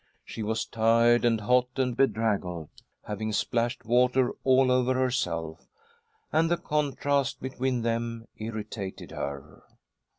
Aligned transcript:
She 0.25 0.41
was 0.41 0.65
tired 0.65 1.23
and 1.23 1.41
hot 1.41 1.67
and 1.75 1.95
bedraggled, 1.95 2.69
having 3.03 3.31
splashed 3.31 3.85
water 3.85 4.33
all 4.43 4.71
over 4.71 4.95
herself, 4.95 5.67
and 6.33 6.49
the 6.49 6.57
contrast 6.57 7.39
between 7.39 7.83
them 7.83 8.25
irritated 8.35 9.11
her. 9.11 9.61